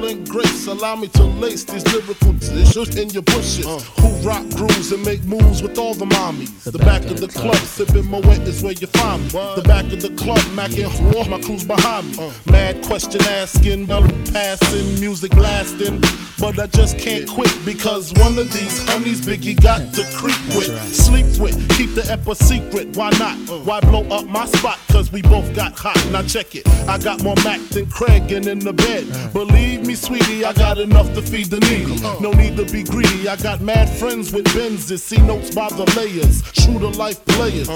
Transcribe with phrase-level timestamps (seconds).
[0.00, 3.66] with style and allow me to lace these lyrical dishes in your bushes.
[3.66, 3.78] Uh.
[4.00, 6.64] Who rock grooves and make moves with all the mommies.
[6.64, 9.22] The, the back, back, of the, the club, club, sipping Moet is where you find
[9.22, 9.30] me.
[9.30, 9.56] What?
[9.56, 12.18] The back of the club, macking war, my crew's behind me.
[12.18, 12.32] Uh.
[12.50, 13.86] Mad question asking,
[14.32, 16.00] passing, music blasting.
[16.38, 20.68] But I just can't quit because one of these honeys Biggie got to creep with,
[20.68, 20.88] right.
[20.88, 22.96] sleep with, keep the ep a secret.
[22.96, 23.36] Why not?
[23.48, 23.58] Uh.
[23.60, 24.78] Why blow up my spot?
[24.88, 25.96] Cause we both got hot.
[26.10, 26.66] Now check it.
[26.88, 29.06] I got more Mac than Craig and in the bed.
[29.32, 32.00] Believe me, sweetie, I got enough to feed the needy.
[32.20, 33.28] No need to be greedy.
[33.28, 36.42] I got mad friends with Benzes, see notes by the layers.
[36.52, 37.68] True to life players.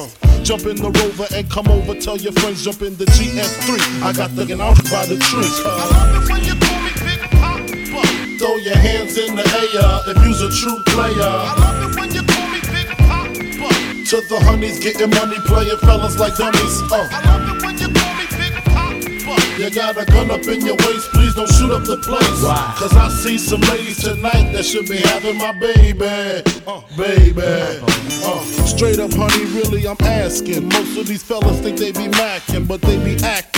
[0.42, 1.94] Jump in the rover and come over.
[1.94, 4.02] Tell your friends, jump in the GS3.
[4.02, 5.44] I got the out by the tree.
[5.44, 8.38] I love it when you call me Big Papa.
[8.38, 11.20] Throw your hands in the air if you's a true player.
[11.20, 13.34] I love it when you call me Big Papa.
[14.08, 16.82] To the honeys, getting money, playing fellas like dummies.
[16.90, 17.08] Uh.
[17.10, 17.97] I love it when you
[19.58, 22.42] you got a gun up in your waist, please don't shoot up the place.
[22.42, 22.74] Why?
[22.78, 26.42] Cause I see some ladies tonight that should be having my baby.
[26.66, 27.42] Uh, baby.
[27.42, 30.68] Uh, straight up, honey, really, I'm asking.
[30.68, 33.57] Most of these fellas think they be macking, but they be acting.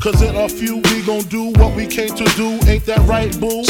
[0.00, 2.58] cause in a few we gon' do what we came to do.
[2.68, 3.64] Ain't that right, boo?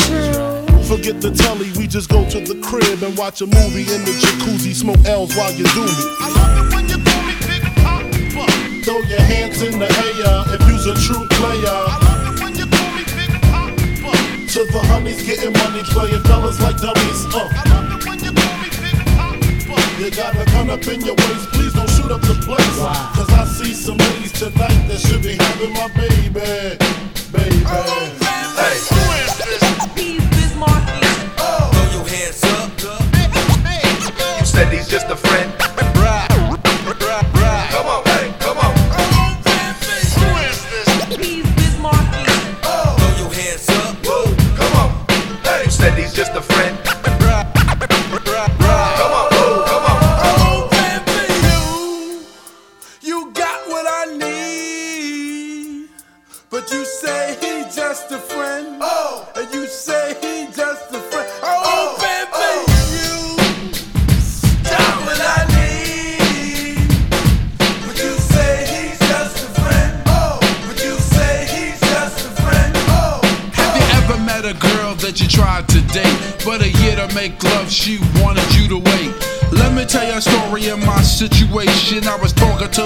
[0.87, 4.15] Forget the telly, we just go to the crib and watch a movie in the
[4.23, 4.75] jacuzzi.
[4.75, 6.05] Smoke L's while you do me.
[6.21, 8.47] I love it when you call me Big Papa.
[8.85, 11.67] Throw your hands in the air if you's a true player.
[11.67, 13.71] I love it when you call me Big Pop.
[14.55, 17.21] To the honeys getting money, playing fellas like dummies.
[17.35, 17.51] Uh.
[17.51, 19.35] I love it when you call me Big Pop.
[19.99, 22.79] You gotta come up in your waist, please don't shoot up the place.
[22.79, 23.13] Wow.
[23.15, 26.77] Cause I see some ladies tonight that should be having my baby.
[27.33, 27.65] Baby.
[27.65, 28.79] Hey.
[28.89, 30.30] Who is this?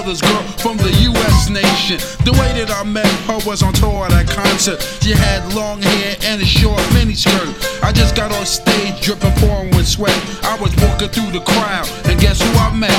[0.05, 1.97] This girl from the US nation.
[2.23, 4.79] The way that I met her was on tour at a concert.
[5.01, 7.49] She had long hair and a short miniskirt.
[7.81, 10.15] I just got on stage dripping, pouring with sweat.
[10.43, 12.93] I was walking through the crowd, and guess who I met?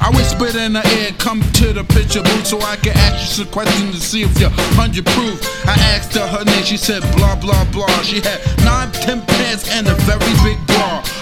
[0.00, 3.44] I whispered in the air, come to the picture booth so I can ask you
[3.44, 5.40] some questions to see if you're 100 proof.
[5.66, 7.88] I asked her her name, she said blah blah blah.
[8.04, 10.59] She had nine, ten pants and a very big.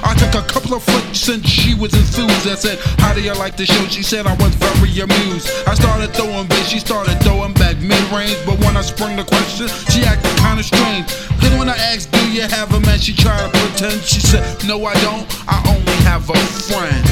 [0.02, 2.46] I took a couple of flicks since she was enthused.
[2.46, 3.84] I said, How do you like the show?
[3.88, 5.48] She said I was very amused.
[5.66, 8.38] I started throwing bass, she started throwing back mid range.
[8.46, 11.06] But when I sprung the question, she acted kinda strange.
[11.40, 12.98] Then when I asked, Do you have a man?
[12.98, 14.02] She tried to pretend.
[14.02, 15.26] She said, No, I don't.
[15.48, 16.38] I only have a
[16.68, 17.04] friend.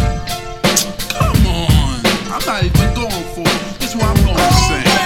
[1.10, 2.00] Come on,
[2.32, 3.80] I'm not even going for it.
[3.80, 5.05] This is what I'm going to say.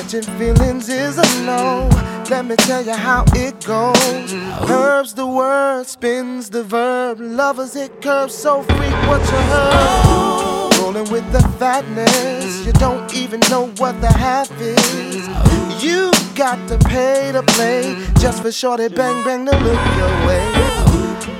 [0.00, 1.86] Catching feelings is a no.
[2.30, 4.32] Let me tell you how it goes.
[4.70, 7.20] Herbs the word, spins the verb.
[7.20, 10.70] Lovers it curves so frequent you heard.
[10.78, 15.28] Rolling with the fatness, you don't even know what the half is.
[15.84, 20.48] You got to pay to play just for shorty bang bang to look your way.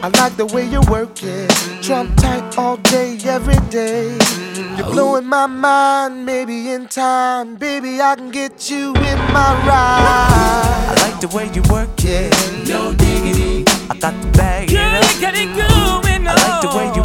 [0.03, 1.51] I like the way you work it,
[1.83, 4.19] Trump tight all day, every day.
[4.57, 10.87] You're blowing my mind, maybe in time, baby I can get you in my ride.
[10.89, 12.35] I like the way you work it,
[12.69, 13.65] no diggity.
[13.89, 15.21] I got to bag it up.
[15.21, 16.29] Get it going on.
[16.29, 17.03] I like the way you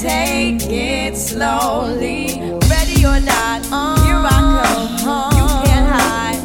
[0.00, 2.40] take it slowly.
[2.70, 3.64] Ready or not,
[4.04, 5.32] here I come.
[5.34, 6.40] You can't hide.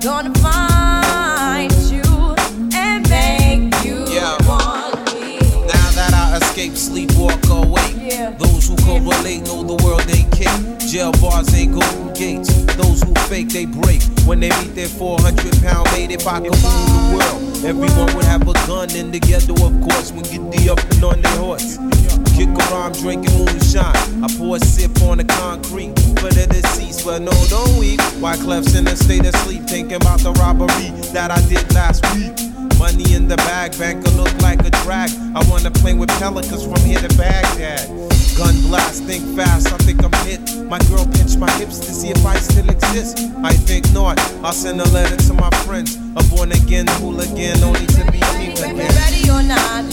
[0.00, 2.02] Gonna find you
[2.74, 4.36] and make you Yeah.
[4.48, 5.38] want me.
[5.66, 7.94] Now that I escape, sleep, walk away.
[8.00, 8.30] Yeah.
[8.38, 10.48] Those who correlate know the world ain't cake.
[10.90, 12.48] Jail bars ain't golden gates.
[12.76, 14.02] Those who fake, they break.
[14.24, 18.24] When they meet their 400 pound mate, if I could rule the world, everyone would
[18.24, 21.36] have a gun in the ghetto, of course, when get the up and on their
[21.36, 21.78] horse.
[22.34, 24.24] Kick around drinking moonshine.
[24.24, 28.00] I pour a sip on the concrete for the deceased, but no, don't weep.
[28.20, 32.32] Wyclef's in a state of sleep, thinking about the robbery that I did last week.
[32.78, 35.10] Money in the bag, banker look like a drag.
[35.36, 37.86] I wanna play with pelicans from here to Baghdad.
[38.36, 40.40] Gun blast, think fast, I think I'm hit.
[40.66, 43.18] My girl pinched my hips to see if I still exist.
[43.44, 44.18] I think not.
[44.42, 45.96] I'll send a letter to my friends.
[46.16, 48.78] A born again hooligan, only to be again.
[48.78, 49.84] Ready or not,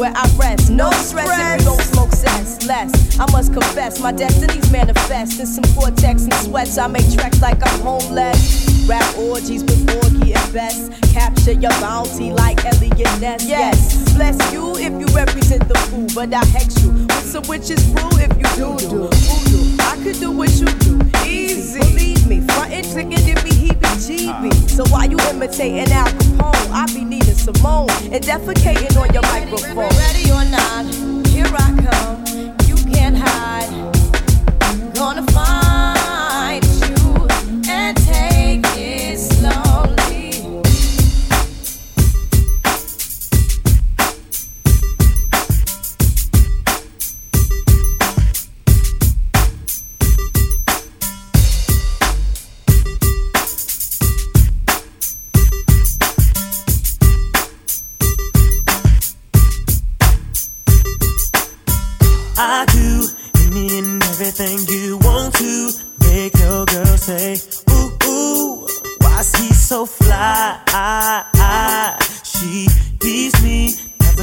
[0.00, 0.70] where I rest.
[0.70, 2.66] No stress if you don't smoke cess.
[2.66, 6.78] Less, I must confess, my destinies manifest in some cortex and sweats.
[6.78, 8.69] I make tracks like I'm homeless.
[8.86, 10.88] Rap orgies with Porgy and Bess.
[11.12, 13.46] Capture your bounty like Eliot Ness.
[13.46, 17.84] Yes, bless you if you represent the fool, but I hex you with some witches
[17.90, 19.08] brew if you do do.
[19.08, 20.98] Voodoo, I could do what you do.
[21.24, 22.40] Easy, believe me.
[22.48, 24.52] Frontin' trickin' give me heebie-jeebie.
[24.52, 24.66] Ah.
[24.66, 29.88] So why you imitating Al Capone, I be Nina Simone and defecating on your microphone.
[29.98, 30.86] Ready or not,
[31.26, 31.89] here I come.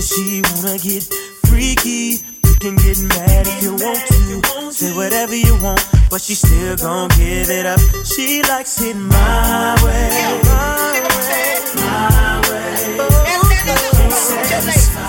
[0.08, 1.04] She wanna get
[1.46, 2.24] freaky.
[2.46, 4.72] You can get mad if you want to.
[4.72, 7.80] Say whatever you want, but she still gon' give it up.
[8.06, 10.40] She likes it my way.
[10.48, 11.60] My way.
[11.76, 12.98] My way.
[13.00, 14.10] Oh,
[14.48, 15.08] satisfy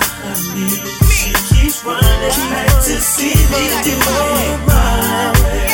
[0.53, 0.67] me.
[1.07, 5.69] She keeps running back to see me do it my way.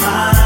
[0.00, 0.43] My way.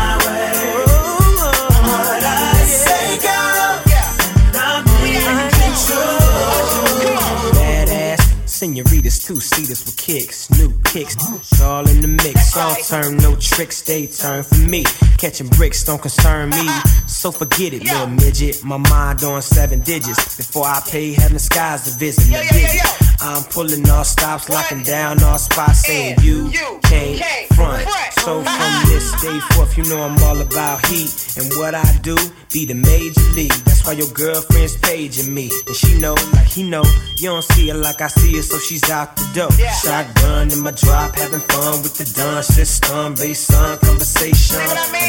[9.17, 12.57] Two seaters with kicks, new kicks, It's all in the mix.
[12.57, 14.85] All turn, no tricks, they turn for me.
[15.17, 16.69] Catching bricks don't concern me,
[17.07, 18.63] so forget it, little midget.
[18.65, 20.37] My mind on seven digits.
[20.37, 23.08] Before I pay heaven skies to visit.
[23.21, 26.51] I'm pulling all stops, locking down all spots, saying you
[26.83, 27.21] can't
[27.59, 27.89] front.
[28.23, 31.11] So from this day forth, you know I'm all about heat.
[31.37, 32.17] And what I do,
[32.53, 33.53] be the major league.
[33.67, 35.51] That's why your girlfriend's paging me.
[35.67, 36.85] And she know, like he know,
[37.17, 39.51] you don't see her like I see her, so she's out the door.
[39.83, 43.15] Shotgun in my drop, having fun with the dun system.
[43.15, 44.61] Based on conversation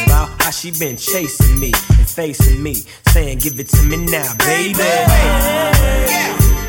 [0.05, 2.75] about how she been chasing me and facing me.
[3.13, 4.73] Saying, give it to me now, baby.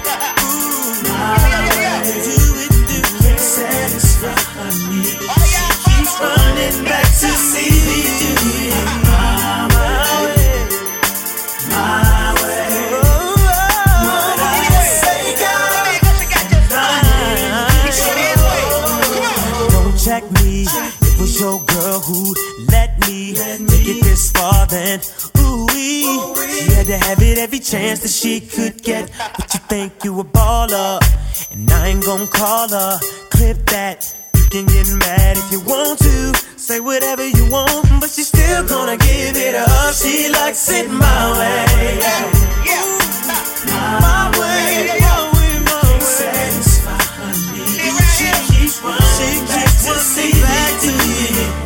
[0.05, 0.37] Satisfy
[27.71, 29.11] chance that she could get.
[29.71, 30.99] Think you a baller,
[31.53, 32.99] and I ain't gon' call her.
[33.31, 34.13] Clip that.
[34.35, 36.35] You can get mad if you want to.
[36.59, 39.95] Say whatever you want, but she's still gonna give it up.
[39.95, 42.01] She likes it my way.
[43.71, 44.91] My way.
[44.99, 46.19] My way, my way.
[46.19, 47.63] Satisfy me.
[48.19, 49.07] She keeps running.
[49.23, 51.60] She keeps to back to me.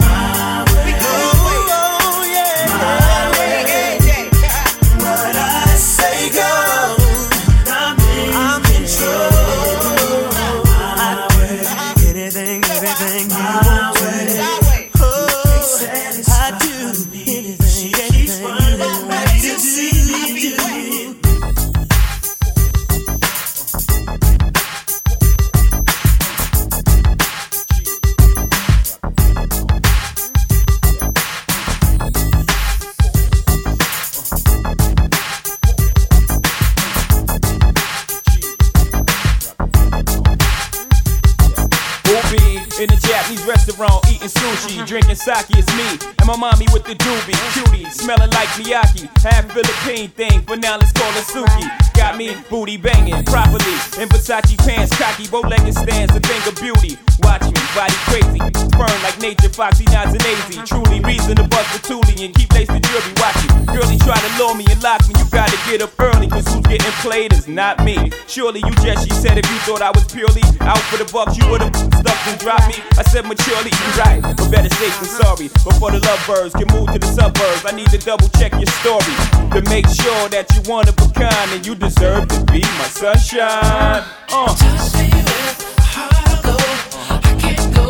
[44.82, 45.46] Drinking sake.
[45.50, 45.86] It's me
[46.18, 49.08] and my mommy with the doobie, cutie, smelling like Miyake.
[49.22, 51.93] Half Philippine thing, but now let's call it Suki.
[51.94, 56.98] Got me booty banging properly in Versace pants, cocky bow-legged stands, a thing of beauty.
[57.22, 58.38] Watch me, body crazy,
[58.76, 60.60] firm like nature, foxy, nods and lazy.
[60.66, 63.14] Truly reason to bust the toolie and keep lace the jewelry.
[63.18, 65.14] Watch it, girlie try to lure me and lock me.
[65.18, 68.10] You gotta get up early, cause who's getting played is not me.
[68.26, 71.38] Surely you just, she said, if you thought I was purely out for the bucks,
[71.38, 72.76] you would've stuck and dropped me.
[72.98, 75.48] I said maturely, you right, but better safe than sorry.
[75.64, 79.14] Before the lovebirds can move to the suburbs, I need to double check your story
[79.54, 82.88] to make sure that you one of a kind and you deserve to be my
[82.88, 84.02] sunshine.
[84.30, 84.46] Uh.
[84.56, 86.60] Touch me with hot gold.
[86.62, 87.20] Uh-huh.
[87.24, 87.84] I can't go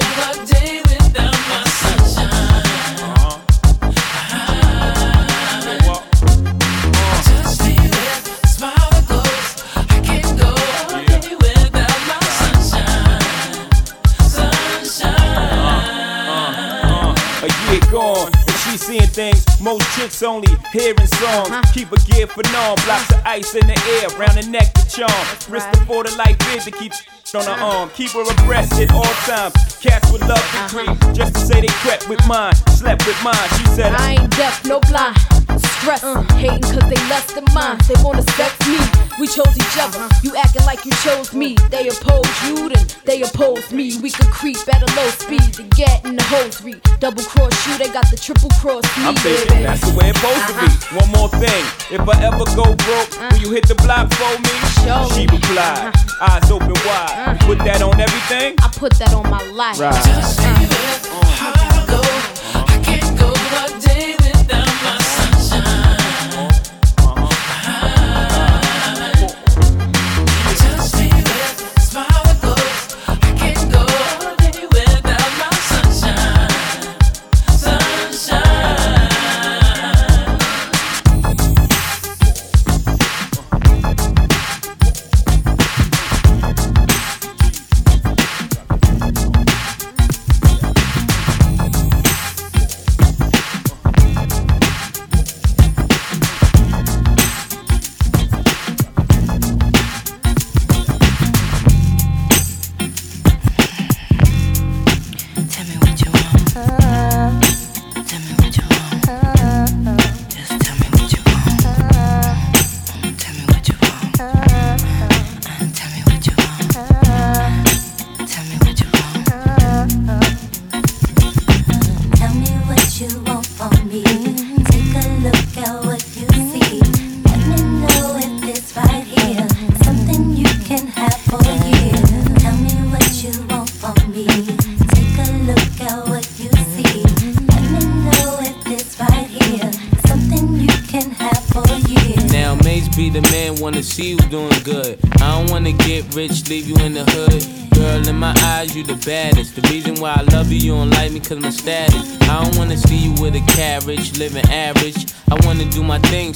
[11.07, 13.05] anywhere without my sunshine.
[14.99, 15.25] Sunshine.
[17.43, 18.53] a year gone.
[18.64, 21.50] She seeing things most chicks only hearing songs.
[21.73, 24.88] Keep a gear for norm, blocks of ice in the air, round the neck to
[24.88, 25.26] charm.
[25.49, 26.92] Wrist for the life is to keep
[27.35, 27.90] on her arm.
[27.94, 29.54] Keep her abreast at all times.
[29.80, 30.68] Cats would love uh-huh.
[30.68, 33.49] to creep, just to say they crept with mine, slept with mine.
[33.59, 35.44] She said, I ain't deaf, no blind.
[35.85, 36.00] Stress,
[36.41, 37.76] hating cause they less than mine.
[37.87, 38.81] They wanna sex me.
[39.21, 40.09] We chose each other.
[40.23, 41.57] You acting like you chose me.
[41.69, 43.99] They oppose you, then they oppose me.
[44.00, 46.81] We could creep at a low speed to get in the hosiery.
[47.00, 49.05] Double cross you, they got the triple cross me.
[49.05, 49.62] I'm thinking baby.
[49.64, 50.73] that's the way it's supposed to be.
[50.73, 51.00] Uh-huh.
[51.05, 53.29] One more thing, if I ever go broke, uh-huh.
[53.33, 54.57] will you hit the block for me?
[54.88, 55.37] Show She me.
[55.37, 56.41] replied, uh-huh.
[56.41, 57.37] eyes open wide.
[57.43, 58.57] You put that on everything?
[58.57, 59.79] I put that on my life.
[59.79, 61.74] Now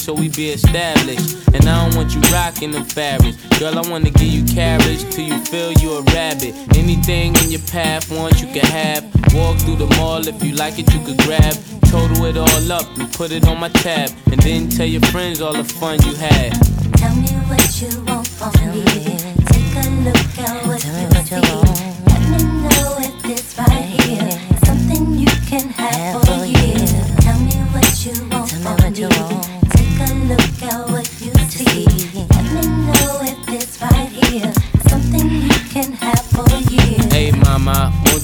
[0.09, 1.37] so we be established.
[1.53, 3.37] And I don't want you rocking the fabrics.
[3.59, 6.55] Girl, I wanna give you carriage till you feel you a rabbit.
[6.79, 9.05] Anything in your path, want you can have.
[9.35, 11.55] Walk through the mall if you like it, you could grab.
[11.93, 14.09] Total it all up and put it on my tab.
[14.33, 16.53] And then tell your friends all the fun you had.
[16.97, 19.19] Tell me what you want from me.
[19.53, 21.53] Take a look at what Tell you, what you see.
[21.53, 22.09] Want.
[22.09, 26.28] Let me know if this right here something you can have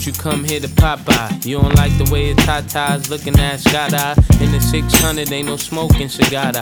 [0.07, 1.38] you come here to pop by?
[1.45, 4.17] You don't like the way your tatas looking at Skada.
[4.43, 6.53] In the 600, ain't no smoking cigar.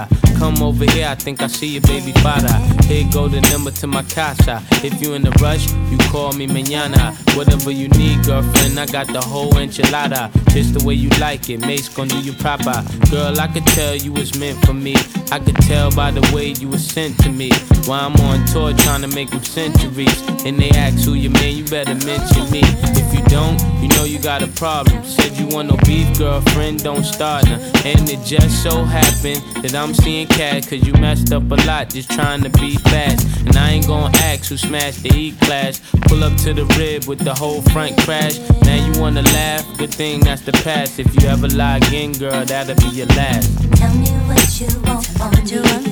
[0.43, 2.53] Come over here, I think I see your baby father.
[2.89, 4.61] Here go the number to my casa.
[4.85, 7.15] If you in a rush, you call me mañana.
[7.37, 10.33] Whatever you need, girlfriend, I got the whole enchilada.
[10.53, 12.85] Just the way you like it, Mase gon' do you proper.
[13.09, 14.97] Girl, I could tell you was meant for me.
[15.31, 17.51] I could tell by the way you was sent to me.
[17.87, 20.21] While I'm on tour trying to make them centuries.
[20.45, 22.63] And they ask who you man, you better mention me.
[22.99, 25.05] If you don't, you know you got a problem.
[25.05, 27.61] Said you want no beef, girlfriend, don't start now.
[27.85, 31.90] And it just so happened that I'm seeing cat, cause you messed up a lot
[31.90, 33.27] just trying to be fast.
[33.47, 35.81] And I ain't gonna ask who smashed the E class.
[36.09, 38.38] Pull up to the rib with the whole front crash.
[38.62, 40.99] Now you wanna laugh, good thing that's the past.
[40.99, 43.49] If you ever lie again, girl, that'll be your last.
[43.77, 45.07] Tell me what you want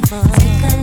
[0.06, 0.22] from
[0.74, 0.79] me.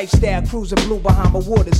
[0.00, 1.79] Lifestyle cruising blue Bahama waters.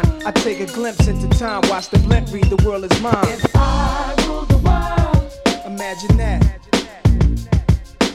[0.25, 3.15] I take a glimpse into time, watch the blimp read, the world is mine.
[3.27, 5.31] If I rule the world,
[5.65, 6.43] Imagine that.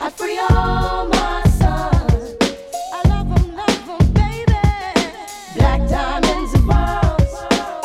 [0.00, 2.36] I'd free all my sons.
[2.92, 4.54] I love 'em, love 'em, baby.
[5.56, 7.32] Black diamonds and pearls.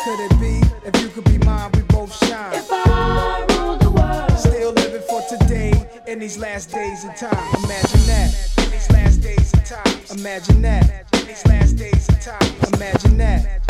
[0.04, 2.54] Could it be if you could be mine, we both shine?
[2.54, 5.72] If I rule the world, Still living for today
[6.06, 7.46] in these last days of time.
[7.64, 8.28] Imagine that.
[8.58, 10.18] In these last days of time.
[10.18, 10.84] Imagine that.
[11.14, 12.74] In these last days of time.
[12.74, 13.61] Imagine that.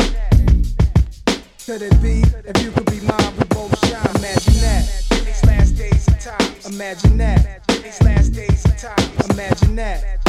[1.65, 4.05] Could it be if you could be mine, we both shine?
[4.17, 5.05] Imagine that.
[5.09, 6.55] These last days of time.
[6.73, 7.65] Imagine that.
[7.67, 9.29] These last days of time.
[9.29, 10.21] Imagine that.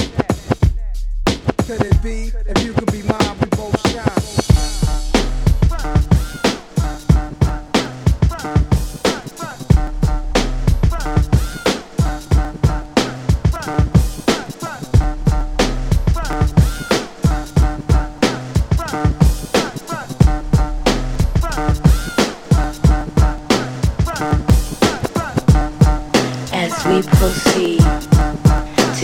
[1.66, 4.04] Could it be if you could be mine, we both shine?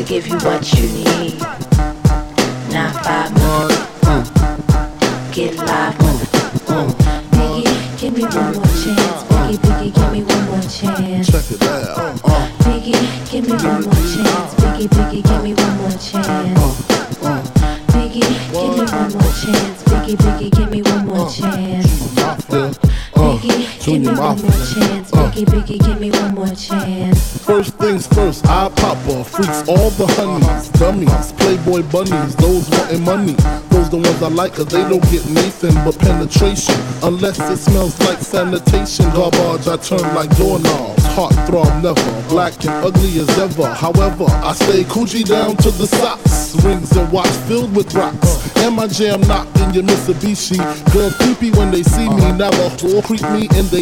[0.00, 1.38] To give you what you need.
[2.72, 4.30] Not five minutes.
[5.30, 5.94] Get live.
[7.36, 9.22] Biggie, give me one more chance.
[9.28, 11.30] Biggie, Biggie, give me one more chance.
[11.30, 11.98] Check it out.
[11.98, 14.54] Uh, uh, Biggie, give me one more chance.
[14.54, 16.76] Biggie, Biggie, give me one more chance.
[17.92, 19.82] Biggie, give me one more chance.
[19.84, 21.30] Biggie, Biggie, give me one more uh, uh.
[21.30, 22.60] chance.
[23.90, 23.96] Yeah.
[23.96, 25.11] Biggie, give me one more chance.
[25.12, 25.33] Oh.
[25.35, 27.44] Biggie, Biggie, give me one more chance.
[27.44, 29.31] First things first, I pop off.
[29.31, 33.35] Freaks all the honeys, dummies, playboy bunnies, those wanting money.
[33.70, 36.74] Those the ones I like, cause they don't get nothing but penetration.
[37.03, 39.07] Unless it smells like sanitation.
[39.11, 41.05] Garbage, I turn like doorknobs.
[41.07, 42.29] heart throb never.
[42.29, 43.66] Black and ugly as ever.
[43.74, 46.55] However, I stay Coogi down to the socks.
[46.64, 48.57] Rings and watch filled with rocks.
[48.59, 50.59] And my jam knocked in your Mitsubishi.
[50.92, 52.33] Girls creepy when they see me.
[52.33, 53.79] Never will creep me in they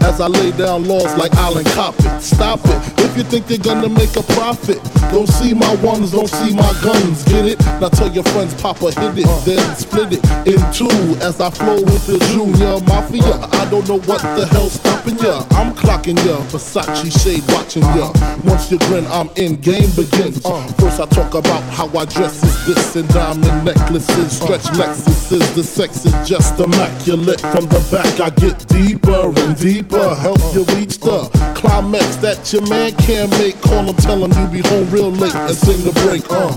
[0.00, 2.20] As I lay down laws like Island Coppet.
[2.20, 3.00] Stop it.
[3.04, 4.80] If you think you're gonna make a profit,
[5.12, 7.24] don't see my ones, don't see my guns.
[7.24, 7.60] Get it?
[7.80, 10.88] Now tell your friends, Papa hit it, then split it in two.
[11.20, 13.38] As I flow with the Junior Mafia.
[13.52, 15.44] I don't know what the hell's stopping ya.
[15.50, 16.38] I'm clocking ya.
[16.48, 18.12] Versace shade watching ya.
[18.44, 19.56] Once you grin, I'm in.
[19.56, 20.40] Game begins.
[20.78, 25.54] First I talk about how I dress is this and diamond necklaces, stretch Lexuses.
[25.54, 27.40] The sex is just immaculate.
[27.40, 28.58] From the back I get
[28.88, 30.14] deeper and deeper.
[30.14, 33.60] Help you reach the climax that your man can't make.
[33.60, 36.24] Call him, tell him you be home real late and sing the break.
[36.30, 36.48] Uh.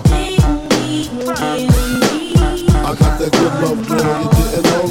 [2.83, 4.85] I got that good love, girl, you didn't know.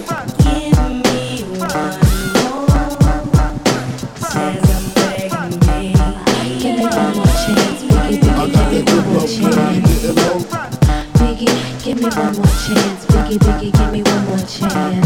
[11.16, 14.99] Biggie, give me one more chance, Biggie, Biggie, give me one more chance.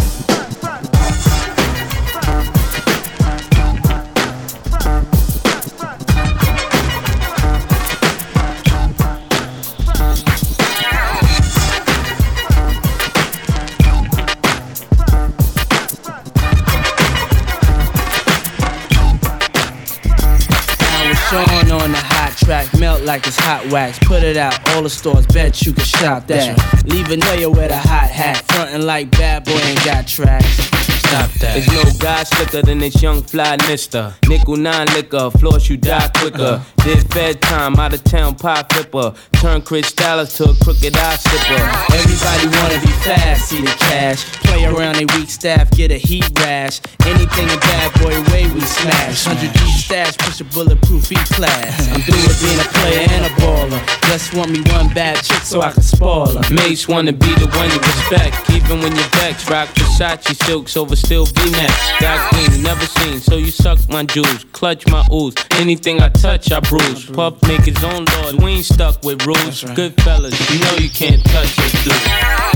[23.14, 23.96] Like it's hot wax.
[24.00, 26.84] Put it out, all the stores, bet you can shop that.
[26.84, 30.83] Leave a nigga with a hot hat, frontin' like bad boy ain't got tracks.
[31.14, 31.54] Stop that.
[31.54, 34.12] There's no guy slicker than this young fly mister.
[34.26, 36.58] Nickel nine liquor, floss you die quicker.
[36.58, 36.84] Uh-huh.
[36.84, 39.14] This fed time, out of town pie flipper.
[39.40, 41.62] Turn Chris Styles to a crooked eye slipper.
[41.94, 44.24] Everybody wanna be fast, see the cash.
[44.42, 46.80] Play around a weak staff, get a heat rash.
[47.06, 49.24] Anything a bad boy way we smash.
[49.24, 51.88] 100 deep stash, push a bulletproof E class.
[51.94, 53.93] I'm through with being a player and a baller.
[54.14, 56.54] Just want me one bad chick so I can spoil her.
[56.54, 59.50] Mase wanna be the one you respect, even when you're vexed.
[59.50, 61.74] Rock Versace silks over still V-Max.
[62.00, 65.34] Got green, never seen, so you suck my jewels, clutch my ooze.
[65.58, 67.06] Anything I touch, I bruise.
[67.06, 69.64] Puff make his own lord, we ain't stuck with rules.
[69.74, 71.92] Good fellas, you know you can't touch us, dude.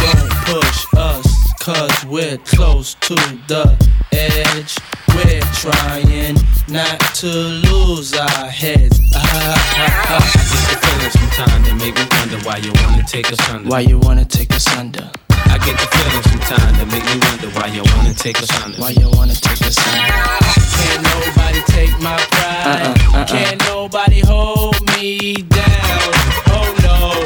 [0.06, 1.26] Don't push us,
[1.60, 3.14] cause we're close to
[3.46, 3.76] the
[4.12, 4.76] edge.
[5.08, 6.36] We're trying
[6.68, 9.00] not to lose our heads.
[9.14, 10.18] Ah, ah, ah.
[10.18, 13.68] I get the feeling sometimes that make me wonder why you wanna take us under.
[13.68, 15.10] Why you wanna take us under?
[15.30, 18.78] I get the feeling sometimes that make me wonder why you wanna take us under.
[18.80, 20.12] Why you wanna take us under?
[20.78, 23.28] Can't nobody take my pride.
[23.28, 26.12] Can't nobody hold me down.
[26.54, 27.24] Oh no,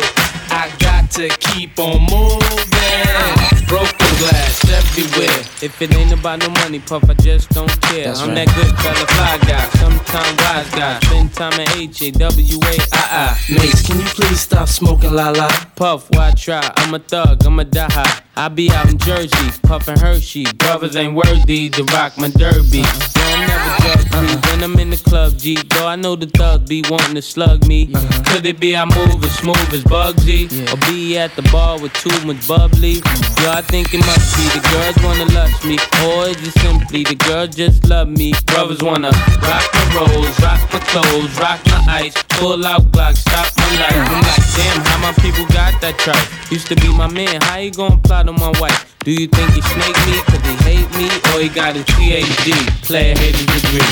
[0.55, 3.67] I got to keep on moving.
[3.69, 5.41] Broken everywhere.
[5.63, 8.07] If it ain't about no money, puff, I just don't care.
[8.07, 8.47] That's I'm right.
[8.47, 11.01] that good fella, fly guy, sometime wise guy.
[11.01, 13.55] Spend time at H A W A I I.
[13.55, 15.49] Mase, can you please stop smoking la la?
[15.77, 16.63] Puff, why try?
[16.77, 18.23] I'm a thug, I'm a die.
[18.37, 20.45] I be out in Jersey, puffin' Hershey.
[20.57, 22.83] Brothers ain't worthy to rock my derby.
[22.83, 22.89] No,
[23.23, 24.03] I'm never free
[24.51, 25.57] when I'm in the club, G.
[25.69, 27.91] Though I know the thugs be wanting to slug me.
[27.95, 28.23] Uh-huh.
[28.25, 30.49] Could it be I move as smooth as Bugsy?
[30.73, 33.03] Or be at the bar with too much bubbly?
[33.41, 35.77] Yo, I think it must be the girls wanna lust me.
[36.05, 38.35] Or is it simply the girls just love me?
[38.47, 39.11] Brothers wanna
[39.49, 44.03] rock my rolls, rock my clothes, rock my ice, pull out Glock, stop my life.
[44.13, 46.27] I'm like, damn, how my people got that tripe?
[46.51, 48.95] Used to be my man, how you gonna plot on my wife?
[49.05, 51.09] Do you think he snake me cause he hate me?
[51.33, 52.53] Or he got his PhD,
[52.85, 53.89] player hating degree?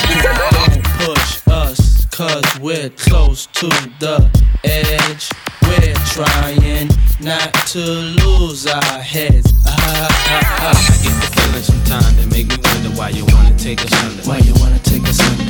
[0.52, 4.16] Don't push us, cause we're close to the
[4.64, 5.30] edge.
[5.70, 6.88] We're trying
[7.20, 9.52] not to lose our heads.
[9.66, 10.74] Ah, ah, ah.
[10.74, 14.22] I get the feeling sometimes that make me wonder why you wanna take us under.
[14.26, 15.46] Why you wanna take us under?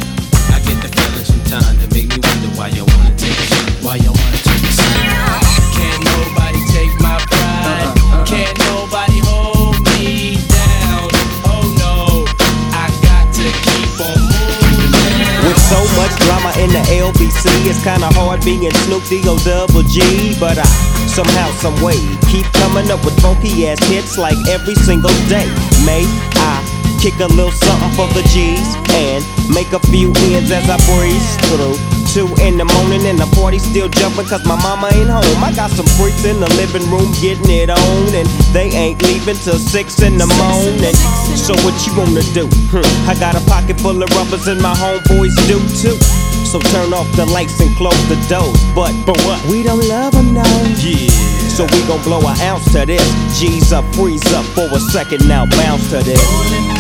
[0.53, 3.73] I get the feeling sometimes that make me wonder why you wanna take us under.
[3.81, 5.09] Why you wanna take us under?
[5.73, 6.60] Can't nobody
[15.71, 20.35] so much drama in the LBC, it's kinda hard being Snoop D-O double G.
[20.41, 20.67] But I
[21.07, 25.47] somehow, some way, keep coming up with funky ass hits like every single day.
[25.87, 26.03] May
[26.35, 26.59] I
[27.01, 29.23] kick a little something for the G's and
[29.55, 32.00] make a few ends as I breeze through.
[32.11, 35.45] Two in the morning and the party still jumping cause my mama ain't home.
[35.47, 39.39] I got some freaks in the living room getting it on and they ain't leaving
[39.39, 40.95] till six in the morning.
[41.39, 42.51] So what you wanna do?
[42.75, 45.95] Hmm, I got a pocket full of rubbers and my homeboys do too.
[46.51, 48.59] So turn off the lights and close the doors.
[48.75, 49.39] But for what?
[49.47, 50.51] We don't love them now.
[50.83, 51.15] Yeah.
[51.55, 53.07] So we gon' blow an ounce to this.
[53.39, 56.80] G's up, freeze up for a second now, bounce to this.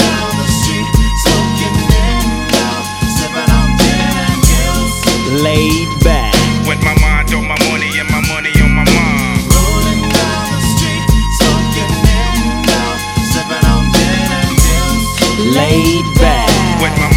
[5.30, 6.34] Laid back.
[6.66, 9.46] With my mind on my money and my money on my mind.
[9.46, 11.06] Rolling down the street,
[11.38, 12.82] smoking Indo,
[13.30, 15.54] sipping on gin and juice.
[15.54, 16.50] Laid back.
[16.82, 17.09] With my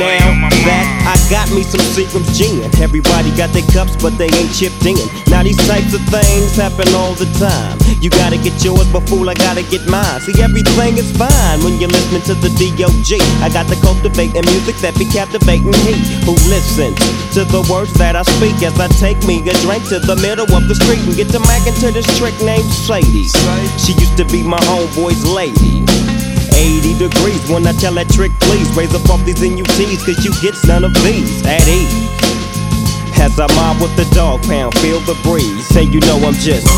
[0.00, 0.86] Now that.
[1.04, 2.64] I got me some Seagram's gin.
[2.80, 4.96] Everybody got their cups, but they ain't chipped in.
[5.28, 7.76] Now these types of things happen all the time.
[8.00, 10.24] You gotta get yours, but fool, I gotta get mine.
[10.24, 13.20] See, everything is fine when you're listening to the D.O.G.
[13.44, 16.96] I got the cultivating music that be captivating he who listens
[17.36, 20.48] to the words that I speak as I take me a drink to the middle
[20.48, 23.28] of the street and get to macking to this trick named Sadie.
[23.76, 25.99] She used to be my homeboy's lady.
[26.60, 30.32] 80 degrees when I tell that trick, please raise up off these NUTs, cause you
[30.44, 31.88] get none of these at ease.
[33.16, 35.66] As I mob with the dog pound, feel the breeze.
[35.68, 36.68] Say you know I'm just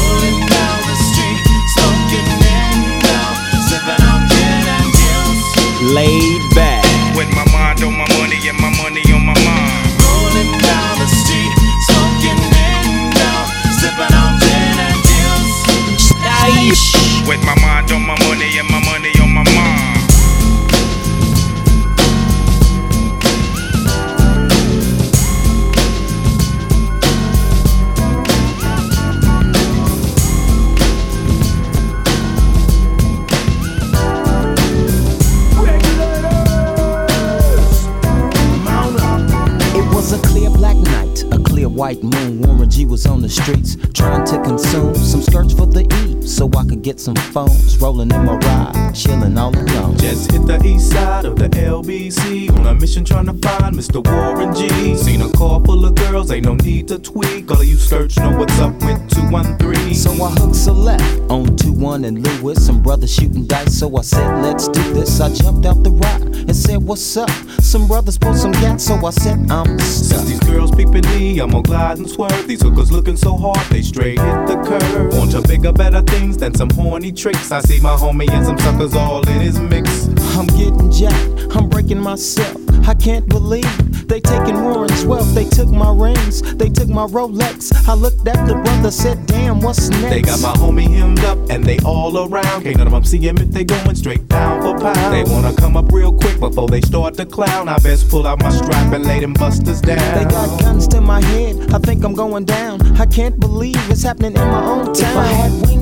[46.92, 47.78] get some phones.
[47.78, 49.96] Rolling in my ride, chilling all alone.
[49.96, 54.04] Just hit the east side of the LBC on a mission trying to find Mr.
[54.04, 54.94] Warren G.
[54.96, 57.50] Seen a car full of girls, ain't no need to tweak.
[57.50, 59.94] All of you search know what's up with 213.
[59.94, 61.51] So I hooked select on
[61.82, 62.64] 2 1 and Lewis.
[62.64, 65.20] Some brothers shooting dice, so I said, let's do this.
[65.20, 67.30] I jumped out the ride and said, what's up?
[67.60, 70.24] Some brothers pulled some gas, so I said, I'm Since stuck.
[70.26, 72.46] these girls peeping me, I'm gonna glide and swerve.
[72.46, 75.14] These hookers looking so hard, they straight hit the curve.
[75.16, 77.50] Want to bigger, better things than some horny tricks.
[77.50, 80.08] I see my homie and some suckers all in his mix.
[80.36, 82.56] I'm getting jacked, I'm breaking myself.
[82.86, 85.34] I can't believe they taking Warren's wealth.
[85.34, 87.72] They took my rings, they took my Rolex.
[87.88, 90.10] I looked at the brother, said, damn, what's next?
[90.10, 92.62] They got my homie hemmed up and they all around.
[92.62, 95.14] Can't none of them see him if they going straight pound for pound.
[95.14, 97.70] They wanna come up real quick before they start to clown.
[97.70, 100.18] I best pull out my strap and lay them busters down.
[100.18, 102.82] They got guns to my head, I think I'm going down.
[103.00, 105.10] I can't believe it's happening in my own town.
[105.10, 105.81] If I had wings,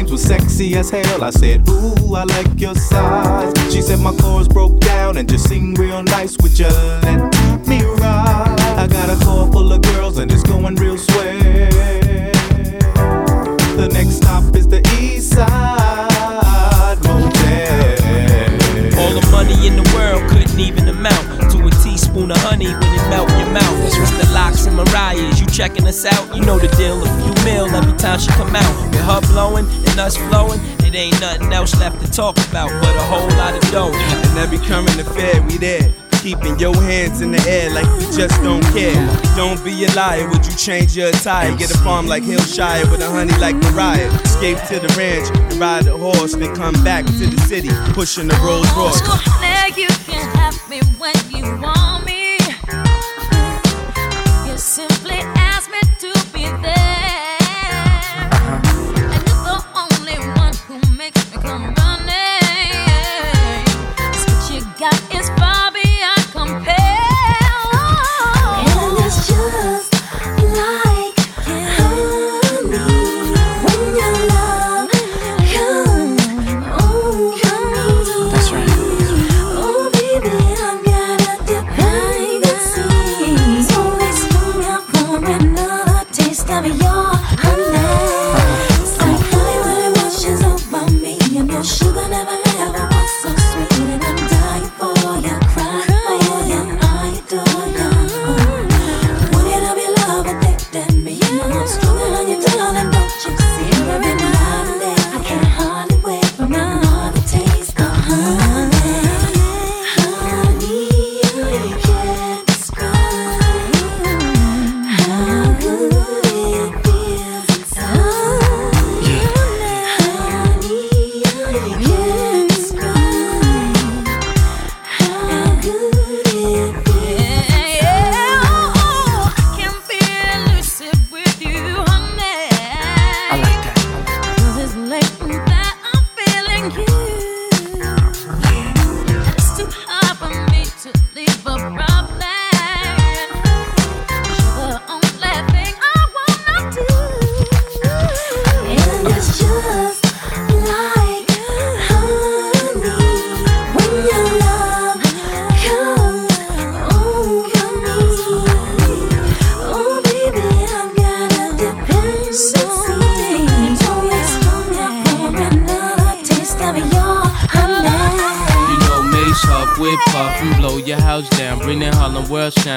[0.00, 1.22] dames was sexy as hell.
[1.22, 3.52] I said, Ooh, I like your size.
[3.72, 6.36] She said my chords broke down and just sing real nice.
[6.42, 8.56] Would you let me ride?
[8.78, 11.38] I got a car full of girls and it's going real swell.
[13.76, 17.80] The next stop is the East Side Motel.
[19.00, 21.39] All the money in the world couldn't even amount
[22.20, 23.84] to a teaspoon of honey when it melt in your mouth.
[23.84, 25.40] It's the LOX and Mariah's.
[25.40, 26.34] You checking us out?
[26.34, 27.02] You know the deal.
[27.02, 28.90] A few mil every time she come out.
[28.90, 32.96] With her blowing and us flowing, it ain't nothing else left to talk about but
[32.96, 33.92] a whole lot of dough.
[33.92, 35.92] And every current affair, we there.
[36.22, 38.92] Keeping your hands in the air like you just don't care.
[39.36, 41.56] Don't be a liar, would you change your attire?
[41.56, 44.12] Get a farm like Hillshire with a honey like Mariah.
[44.20, 48.28] Escape to the ranch and ride a horse, then come back to the city, pushing
[48.28, 49.00] the Rolls Royce.
[49.40, 51.89] Now you can have me when you want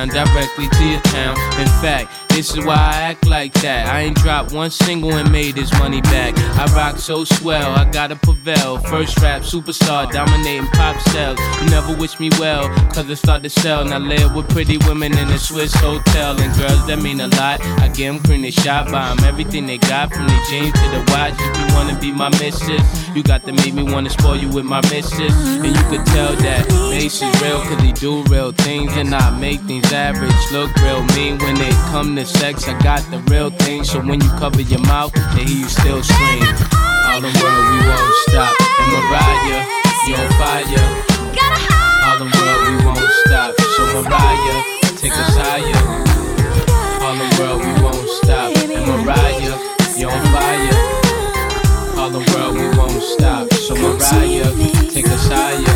[0.09, 1.35] directly to your town.
[1.59, 3.87] In fact, this is why I act like that.
[3.87, 6.33] I ain't dropped one single and made this money back.
[6.57, 8.79] I rock so swell, I gotta prevail.
[8.79, 11.39] First rap superstar, dominating pop sales.
[11.61, 13.85] You never wish me well, cause it start to sell.
[13.85, 16.39] Now live with pretty women in a Swiss hotel.
[16.39, 17.61] And girls that mean a lot.
[17.79, 19.23] I get them cream, they shot by them.
[19.25, 21.33] Everything they got from the jeans to the watch.
[21.37, 22.81] If you wanna be my missus,
[23.15, 25.33] you got to make me wanna spoil you with my missus.
[25.63, 28.91] And you could tell that Mase is real, cause he do real things.
[28.97, 33.01] And I make things average look real mean when they come to sex, I got
[33.11, 33.83] the real thing.
[33.83, 36.43] So when you cover your mouth, they hear you still scream.
[37.09, 38.55] All the world, we won't stop.
[38.79, 39.61] And Mariah,
[40.07, 40.87] you on fire.
[42.05, 43.51] All the world, we won't stop.
[43.75, 44.63] So Mariah,
[44.97, 45.83] take us higher.
[47.03, 48.55] All the world, we won't stop.
[48.55, 49.55] And Mariah,
[49.97, 50.79] you on fire.
[51.99, 53.51] All the world, we won't stop.
[53.53, 54.51] So Mariah,
[54.89, 55.72] take us higher.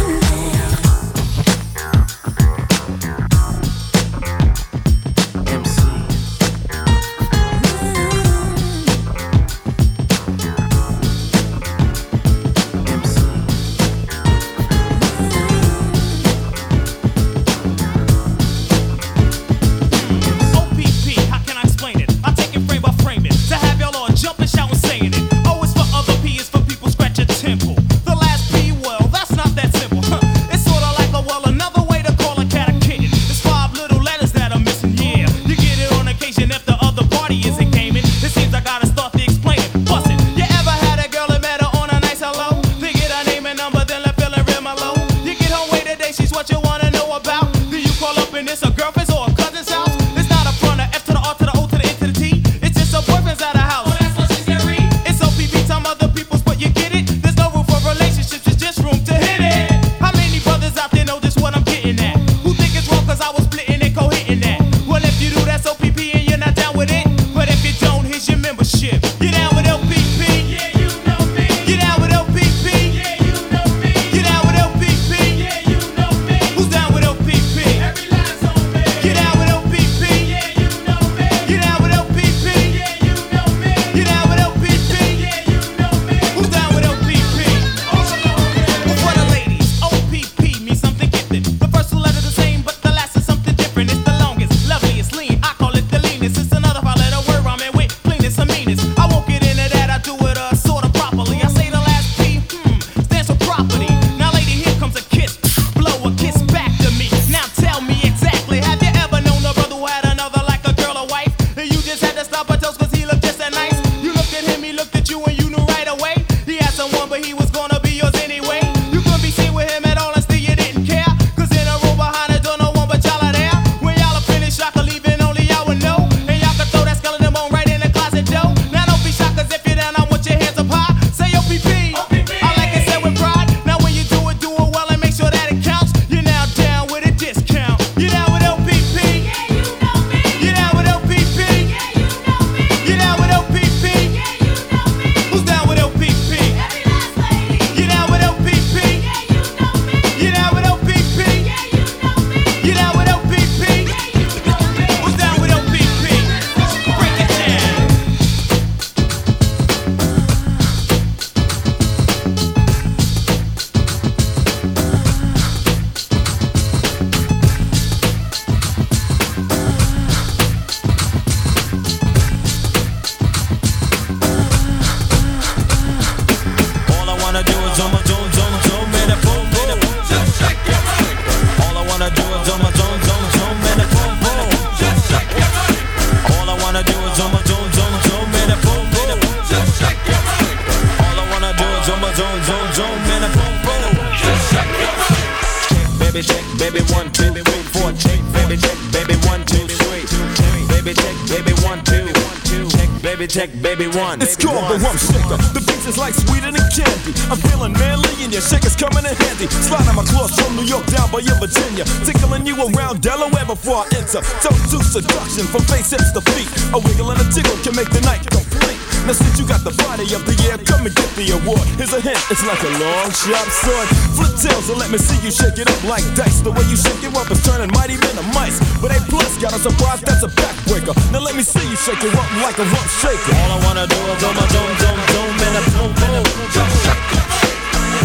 [214.41, 216.49] Toe to seduction from face hips to feet.
[216.73, 218.79] A wiggle and a tickle can make the night complete.
[219.05, 221.61] Now since you got the body of the year, come and get the award.
[221.77, 223.87] Here's a hint, it's like a long sharp sword.
[224.17, 226.41] Flip tails and let me see you shake it up like dice.
[226.41, 228.57] The way you shake it up is turning mighty than a mice.
[228.81, 230.97] But A plus got a surprise, that's a backbreaker.
[231.13, 233.37] Now let me see you shake it up like a rump shaker.
[233.37, 236.25] All I wanna do is do my dome, dome, dome, and a boom, boom.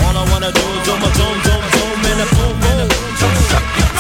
[0.05, 2.73] All I wanna do is do my dome, dome, dome, and a boom, boom.
[3.53, 3.92] I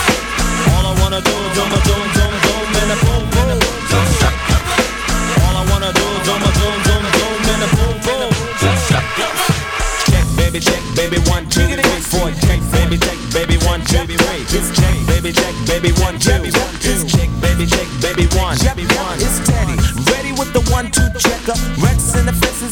[1.13, 3.61] wanna do is my dome, dome, dome, and a boom, boom.
[5.45, 8.33] All I wanna do is my dome, dome, dome, and a boom, boom.
[10.09, 12.31] Check, baby, check, baby, one, two, three, four.
[12.41, 14.45] Check, baby, check, baby, one, two, three.
[14.73, 18.57] Check, baby, check, baby, one, check, baby, check, baby, one.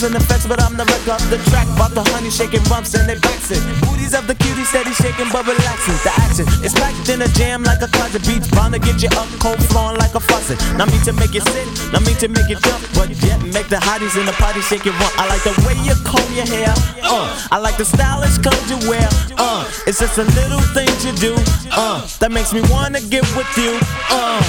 [0.03, 1.69] In the fence, but I'm the wreck of the track.
[1.77, 3.61] Bought the honey shaking bumps and they bouncing.
[3.85, 5.99] Booties of the cutie steady shaking but relaxing.
[6.01, 8.49] The action is packed in a jam like a closet beats.
[8.49, 10.57] Bound to get you up cold flowing like a faucet.
[10.81, 13.69] Not me to make you sit, not me to make you jump, but yet make
[13.69, 15.13] the hotties in the party shake it rump.
[15.21, 16.73] I like the way you comb your hair.
[17.05, 19.09] Uh, I like the stylish clothes you wear.
[19.37, 21.35] Uh, it's just the little things you do.
[21.73, 23.77] Uh, that makes me wanna get with you.
[24.09, 24.41] Uh.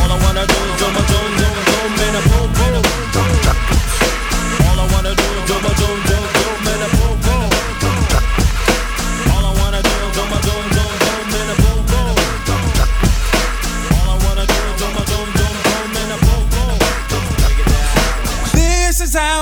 [0.00, 1.41] All I wanna do is do my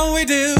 [0.09, 0.60] we do